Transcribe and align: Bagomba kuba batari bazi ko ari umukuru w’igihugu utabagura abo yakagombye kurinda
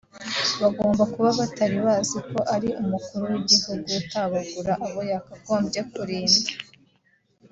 Bagomba 0.61 1.03
kuba 1.13 1.29
batari 1.39 1.77
bazi 1.85 2.17
ko 2.29 2.39
ari 2.55 2.69
umukuru 2.81 3.23
w’igihugu 3.31 3.89
utabagura 4.01 4.73
abo 4.85 5.01
yakagombye 5.11 5.79
kurinda 5.91 6.51